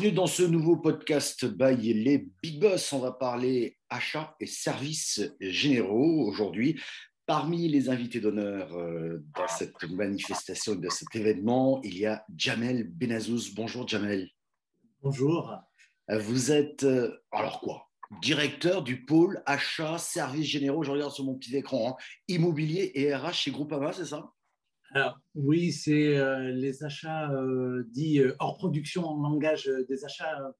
[0.00, 2.90] Bienvenue dans ce nouveau podcast by les Big Boss.
[2.94, 6.80] On va parler achats et services généraux aujourd'hui.
[7.26, 12.88] Parmi les invités d'honneur euh, dans cette manifestation, de cet événement, il y a Jamel
[12.88, 13.54] Benazouz.
[13.54, 14.30] Bonjour Jamel.
[15.02, 15.54] Bonjour.
[16.08, 17.90] Vous êtes, euh, alors quoi
[18.22, 22.02] Directeur du pôle achats, services généraux, je regarde sur mon petit écran, hein.
[22.26, 24.32] immobilier et RH chez Groupama, c'est ça?
[24.92, 30.52] Alors, oui, c'est euh, les achats euh, dits euh, hors production en langage des achats.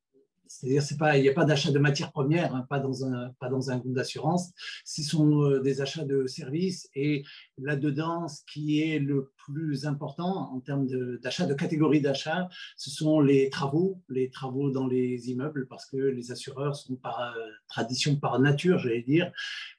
[0.46, 0.82] C'est-à-dire,
[1.16, 4.50] il n'y a pas d'achat de matières premières, hein, pas, dans un, groupe d'assurance.
[4.84, 6.88] Ce sont des achats de services.
[6.96, 7.22] Et
[7.56, 10.88] là-dedans, ce qui est le plus important en termes
[11.22, 15.96] d'achat, de, catégorie d'achat, ce sont les travaux, les travaux dans les immeubles, parce que
[15.96, 17.32] les assureurs sont par
[17.68, 19.30] tradition, par nature, j'allais dire,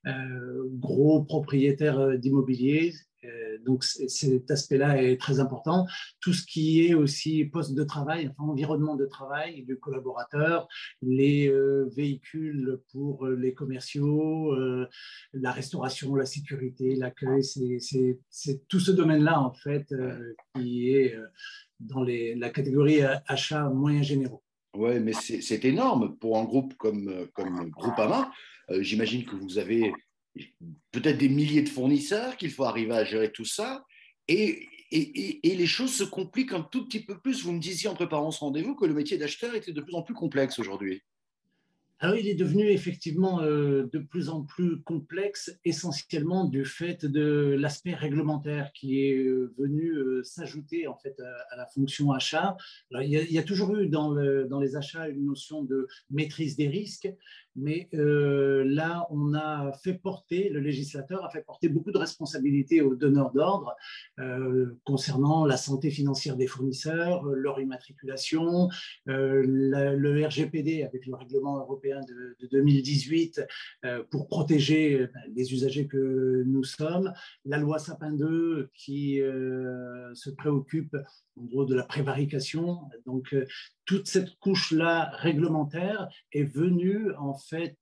[0.06, 2.94] gros propriétaires d'immobilier
[3.66, 5.86] donc cet aspect-là est très important.
[6.20, 10.68] Tout ce qui est aussi poste de travail, enfin, environnement de travail du collaborateur,
[11.02, 14.56] les euh, véhicules pour euh, les commerciaux,
[15.34, 19.94] la restauration, la sécurité, l'accueil, c'est tout ce domaine-là en fait
[20.56, 21.16] qui est
[21.80, 24.44] dans les, la catégorie achats moyens généraux.
[24.76, 28.32] Oui, mais c'est énorme pour un groupe comme, comme Groupama.
[28.80, 29.94] J'imagine que vous avez
[30.92, 33.86] peut-être des milliers de fournisseurs, qu'il faut arriver à gérer tout ça.
[34.28, 37.44] Et, les choses se compliquent un tout petit peu plus.
[37.44, 40.02] Vous me disiez en préparant ce rendez-vous que le métier d'acheteur était de plus en
[40.02, 41.02] plus complexe aujourd'hui.
[42.04, 47.56] Alors, il est devenu effectivement euh, de plus en plus complexe, essentiellement du fait de
[47.60, 51.16] l'aspect réglementaire qui est euh, venu euh, s'ajouter en fait
[51.52, 52.58] à, la fonction achat.
[52.90, 57.08] il, y a, toujours eu dans, les achats une notion de maîtrise des risques,
[57.56, 62.96] mais là, on a fait porter, le législateur a fait porter beaucoup de responsabilités aux
[62.96, 63.76] donneurs d'ordre
[64.84, 68.70] concernant la santé financière des fournisseurs, leur immatriculation,
[69.06, 73.42] le RGPD avec le règlement européen de, 2018
[73.86, 77.14] euh, pour protéger euh, les usagers que nous sommes,
[77.46, 80.96] la loi Sapin 2 qui euh, se préoccupe
[81.38, 82.82] de la prévarication.
[83.06, 83.36] Donc
[83.86, 87.78] toute cette couche-là réglementaire est venue en fait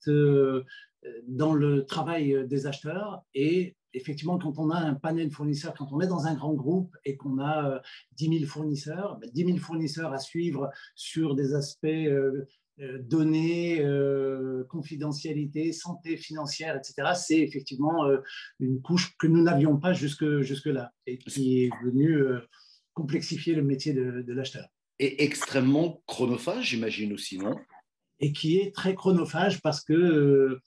[1.28, 6.02] dans le travail des acheteurs et effectivement, quand on a un panel fournisseur, quand on
[6.02, 7.82] est dans un grand groupe et qu'on a
[8.14, 11.86] 10 000 fournisseurs, 10 ben, 000 fournisseurs à suivre sur des aspects
[12.82, 17.12] euh, données, euh, confidentialité, santé financière, etc.
[17.14, 18.20] C'est effectivement euh,
[18.62, 22.24] une couche que nous n'avions pas jusque, jusque-là et qui est venue
[22.94, 24.68] complexifier le métier de, de l'acheteur.
[25.00, 27.56] Et extrêmement chronophage, j'imagine aussi, non?
[28.20, 30.60] Et qui est très chronophage parce que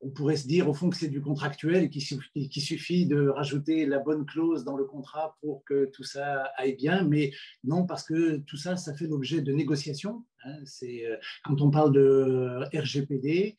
[0.00, 3.28] on pourrait se dire au fond que c'est du contractuel et qu'il suffit, suffit, de
[3.28, 7.32] rajouter la bonne clause dans le contrat pour que tout ça aille bien, mais
[7.64, 10.24] non, parce que tout ça, ça fait l'objet de négociations.
[10.44, 10.58] Hein.
[10.64, 13.56] c'est, euh, quand on parle de RGPD,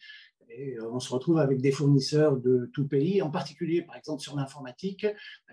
[0.50, 4.36] et on se retrouve avec des fournisseurs de tout pays, en particulier par exemple sur
[4.36, 5.06] l'informatique,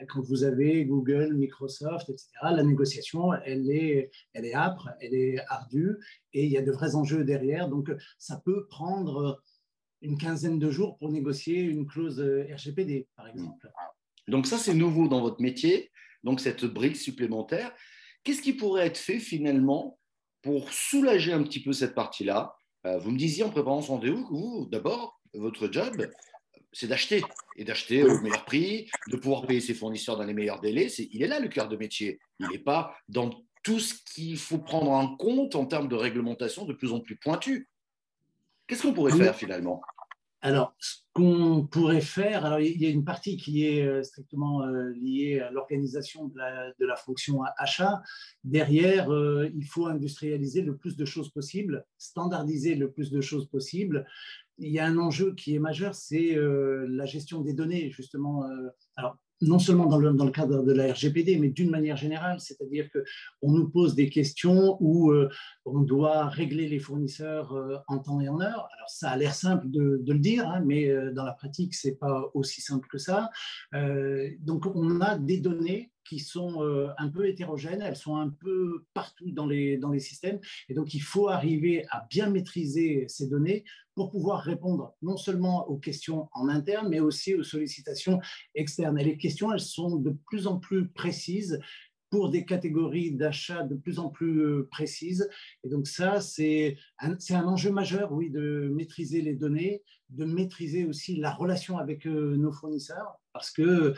[0.08, 5.38] quand vous avez Google, Microsoft, etc., la négociation, elle est, elle est âpre, elle est
[5.48, 5.96] ardue,
[6.32, 9.42] et il y a de vrais enjeux derrière, donc ça peut prendre
[10.00, 13.70] une quinzaine de jours pour négocier une clause euh, RGPD, par exemple.
[14.28, 15.90] Donc ça, c'est nouveau dans votre métier,
[16.24, 17.72] donc cette brique supplémentaire.
[18.22, 19.98] Qu'est-ce qui pourrait être fait finalement
[20.42, 22.54] pour soulager un petit peu cette partie-là?
[22.54, 26.06] euh, Vous me disiez en préparant ce rendez-vous que vous, d'abord, votre job,
[26.72, 27.22] c'est d'acheter
[27.56, 30.86] et d'acheter au meilleur prix, de pouvoir payer ses fournisseurs dans les meilleurs délais.
[30.86, 32.18] il est là le cœur de métier.
[32.40, 33.30] Il n'est pas dans
[33.62, 37.16] tout ce qu'il faut prendre en compte en termes de réglementation de plus en plus
[37.16, 37.68] pointu.
[38.66, 39.80] Qu'est-ce qu'on pourrait faire finalement?
[40.44, 44.62] Alors, ce qu'on pourrait faire, alors il y a une partie qui est euh, strictement
[44.62, 48.02] euh, liée à l'organisation de la, fonction achat.
[48.44, 53.48] Derrière, euh, il faut industrialiser le plus de choses possible, standardiser le plus de choses
[53.48, 54.06] possible.
[54.58, 58.46] Il y a un enjeu qui est majeur, c'est la gestion des données, justement.
[58.96, 63.52] alors, non seulement dans le, cadre de la RGPD, mais d'une manière générale, c'est-à-dire qu'on
[63.52, 65.28] nous pose des questions où euh,
[65.64, 68.68] on doit régler les fournisseurs euh, en temps et en heure.
[68.76, 71.96] Alors ça a l'air simple de, le dire, hein, mais euh, dans la pratique, c'est
[71.96, 73.30] pas aussi simple que ça.
[74.40, 76.62] donc on a des données qui sont
[76.98, 80.94] un peu hétérogènes, elles sont un peu partout dans les, dans les systèmes, et donc
[80.94, 83.64] il faut arriver à bien maîtriser ces données
[83.94, 88.20] pour pouvoir répondre non seulement aux questions en interne, mais aussi aux sollicitations
[88.54, 88.98] externes.
[88.98, 91.60] Et les questions, elles sont de plus en plus précises
[92.10, 95.28] pour des catégories d'achat de plus en plus euh, précises.
[95.64, 100.84] Et donc ça, c'est un, un, enjeu majeur, oui, de maîtriser les données, de maîtriser
[100.84, 103.94] aussi la relation avec euh, nos fournisseurs, parce que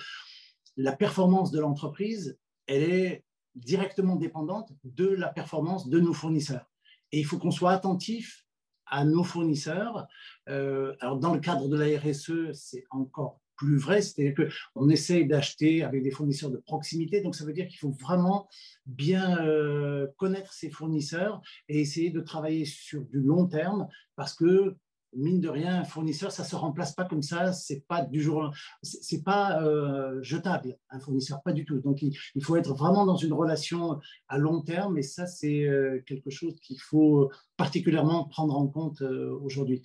[0.76, 3.24] la performance de l'entreprise, elle est
[3.54, 6.70] directement dépendante de la performance de nos fournisseurs.
[7.12, 8.46] Et il faut qu'on soit attentif
[8.86, 10.06] à nos fournisseurs.
[10.48, 14.34] Euh, alors, dans le cadre de la RSE, c'est encore plus vrai, c'est-à-dire
[14.74, 18.48] qu'on essaye d'acheter avec des fournisseurs de proximité, donc ça veut dire qu'il faut vraiment
[18.84, 24.76] bien euh, connaître ses fournisseurs et essayer de travailler sur du long terme parce que
[25.16, 27.52] mine de rien, un fournisseur, ça se remplace pas comme ça.
[27.52, 28.52] C'est pas du jour,
[28.82, 31.80] c'est pas euh, jetable un fournisseur, pas du tout.
[31.80, 33.98] Donc il, faut être vraiment dans une relation
[34.28, 39.02] à long terme, et ça c'est euh, quelque chose qu'il faut particulièrement prendre en compte
[39.02, 39.82] euh, aujourd'hui.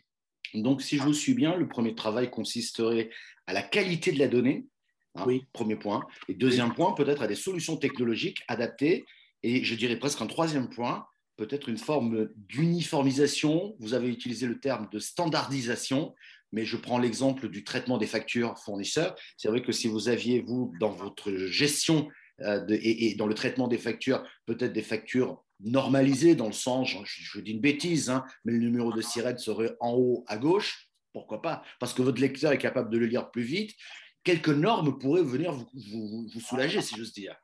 [0.54, 3.10] Donc si je vous suis bien, le premier travail consisterait
[3.48, 4.68] à la qualité de la donnée.
[5.16, 5.46] Hein, oui.
[5.52, 6.06] Premier point.
[6.30, 9.06] Et deuxième point, peut-être à des solutions technologiques adaptées.
[9.44, 11.06] Et je dirais presque un troisième point,
[11.38, 13.76] peut-être une forme d'uniformisation.
[13.80, 16.14] Vous avez utilisé le terme de standardisation,
[16.52, 19.16] mais je prends l'exemple du traitement des factures fournisseurs.
[19.38, 22.10] C'est vrai que si vous aviez, vous, dans votre gestion
[22.42, 27.40] euh, et, dans le traitement des factures, peut-être des factures normalisées, dans le sens, je,
[27.40, 31.42] dis une bêtise, hein, mais le numéro de sirène serait en haut à gauche, pourquoi
[31.42, 31.64] pas?
[31.80, 33.76] Parce que votre lecteur est capable de le lire plus vite.
[34.24, 37.36] Quelques normes pourraient venir vous soulager, si j'ose dire.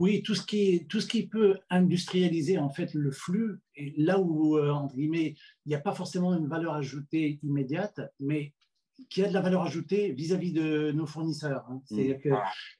[0.00, 4.18] Oui, tout ce, qui, tout ce qui peut industrialiser en fait le flux, et là
[4.18, 5.34] où, euh, entre guillemets,
[5.66, 8.54] il n'y a pas forcément une valeur ajoutée immédiate, mais
[9.10, 11.66] qui a de la valeur ajoutée vis-à-vis de nos fournisseurs.
[11.68, 11.82] Hein.
[11.84, 12.30] C'est-à-dire que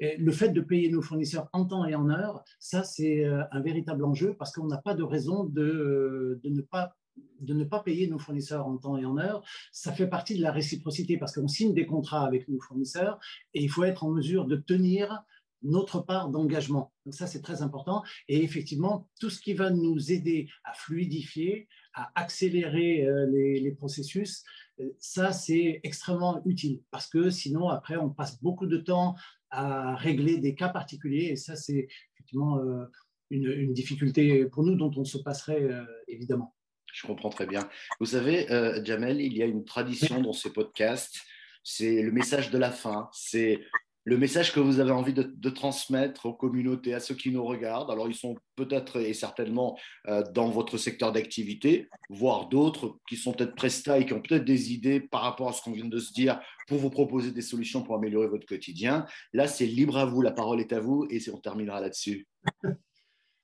[0.01, 3.61] le fait de payer nos fournisseurs en temps et en heure, ça c'est euh, un
[3.61, 6.97] véritable enjeu parce qu'on n'a pas de raison de, de, ne pas
[7.41, 9.43] de ne pas payer nos fournisseurs en temps et en heure,
[9.73, 13.19] ça fait partie de la réciprocité parce qu'on signe des contrats avec nos fournisseurs
[13.55, 15.23] et il faut être en mesure de tenir
[15.63, 16.93] notre part d'engagement.
[17.05, 18.03] Donc ça, c'est très important.
[18.29, 24.45] Et effectivement, tout ce qui va nous aider à fluidifier, à accélérer euh, les, processus,
[24.81, 29.15] euh, ça, c'est extrêmement utile parce que sinon, après, on passe beaucoup de temps
[29.51, 32.85] à régler des cas particuliers et ça, c'est effectivement euh,
[33.31, 35.69] une, difficulté pour nous dont on se passerait
[36.09, 36.55] évidemment.
[36.93, 37.69] Je comprends très bien.
[38.01, 38.47] Vous savez,
[38.85, 41.21] Jamel, il y a une tradition dans ces podcasts,
[41.63, 43.61] c'est le message de la fin, c'est
[44.05, 47.91] le message que vous avez envie de, transmettre aux communautés, à ceux qui nous regardent.
[47.91, 53.33] Alors, ils sont peut-être et certainement euh, dans votre secteur d'activité, voire d'autres qui sont
[53.33, 55.99] peut-être prestats et qui ont peut-être des idées par rapport à ce qu'on vient de
[55.99, 59.07] se dire pour vous proposer des solutions pour améliorer votre quotidien.
[59.33, 62.27] Là, c'est libre à vous, la parole est à vous et on terminera là-dessus.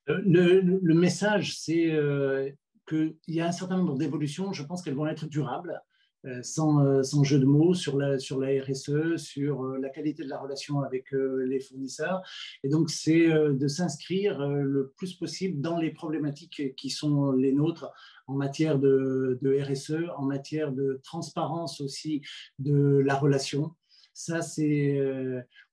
[0.09, 2.51] Euh, le, message, c'est euh,
[2.89, 5.83] qu'il y a un certain nombre d'évolutions, je pense qu'elles vont être durables.
[6.27, 10.29] Euh, sans, euh, sans, jeu de mots sur la, RSE, sur euh, la qualité de
[10.29, 12.23] la relation avec les fournisseurs.
[12.65, 17.91] Et donc, c'est de s'inscrire le plus possible dans les problématiques qui sont les nôtres
[18.27, 22.23] en matière de, RSE, en matière de transparence aussi
[22.59, 23.73] de la relation.
[24.13, 24.99] Ça, c'est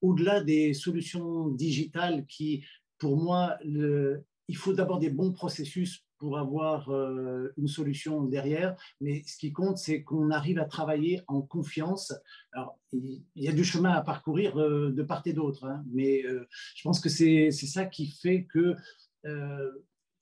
[0.02, 2.64] au-delà des solutions digitales qui,
[3.00, 9.24] pour moi, il faut d'abord des bons processus pour avoir euh, une solution derrière, mais
[9.28, 12.14] ce qui compte, c'est qu'on arrive à travailler en confiance.
[12.54, 16.24] Alors, il y a du chemin à parcourir euh, de part et d'autre, hein, mais
[16.24, 16.48] euh,
[16.78, 18.74] je pense que c'est ça qui fait que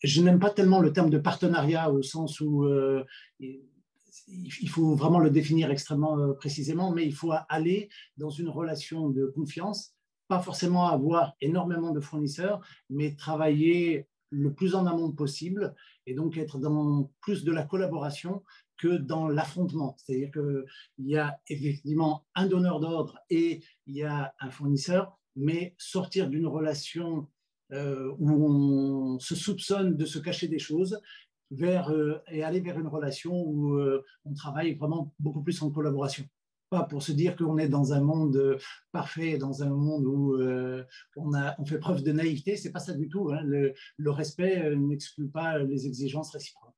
[0.02, 2.68] je n'aime pas tellement le terme de partenariat au sens où
[3.40, 9.28] il faut vraiment le définir extrêmement précisément, mais il faut aller dans une relation de
[9.28, 9.94] confiance
[10.28, 16.38] pas forcément avoir énormément de fournisseurs, mais travailler le plus en amont possible et donc
[16.38, 18.44] être dans plus de la collaboration
[18.78, 19.96] que dans l'affrontement.
[19.98, 25.76] C'est-à-dire qu'il y a effectivement un donneur d'ordre et il y a un fournisseur, mais
[25.78, 27.28] sortir d'une relation
[27.72, 31.00] euh, où on se soupçonne de se cacher des choses
[31.52, 35.70] vers, euh, et aller vers une relation où euh, on travaille vraiment beaucoup plus en
[35.70, 36.26] collaboration
[36.72, 38.58] pas pour se dire qu'on est dans un monde euh,
[38.94, 40.84] parfait, dans un monde où euh,
[41.18, 42.56] on, a, on fait preuve de naïveté.
[42.56, 43.30] C'est pas ça du tout.
[43.32, 43.42] Hein.
[43.44, 46.72] Le, le, respect euh, n'exclut pas les exigences réciproques.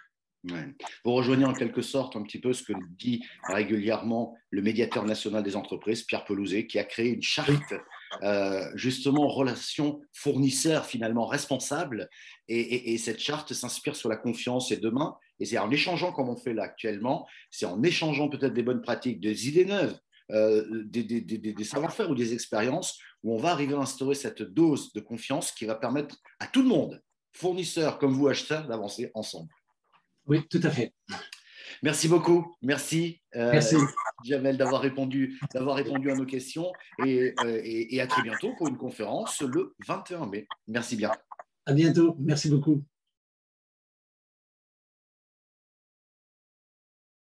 [1.05, 5.41] Vous rejoignez en quelque sorte un petit peu ce que dit régulièrement le médiateur national
[5.41, 7.73] des entreprises, Pierre Pelouzet, qui a créé une charte
[8.21, 12.09] euh, justement relation fournisseur finalement responsable.
[12.47, 14.71] Et, cette charte s'inspire sur la confiance.
[14.71, 18.53] Et demain, et c'est en échangeant comme on fait là actuellement, c'est en échangeant peut-être
[18.53, 19.97] des bonnes pratiques, des idées neuves,
[20.31, 24.99] euh, des, savoir-faire ou des expériences, où on va arriver à instaurer cette dose de
[24.99, 27.01] confiance qui va permettre à tout le monde,
[27.31, 29.49] fournisseurs comme vous, acheteurs, d'avancer ensemble.
[30.25, 30.93] Oui, tout à fait.
[31.83, 32.55] Merci beaucoup.
[32.61, 33.59] Merci, euh,
[34.23, 36.71] Jamel, d'avoir répondu, d'avoir répondu à nos questions
[37.05, 40.47] et, euh, et, et à très bientôt pour une conférence le 21 mai.
[40.67, 41.11] Merci bien.
[41.65, 42.15] À bientôt.
[42.19, 42.83] Merci beaucoup.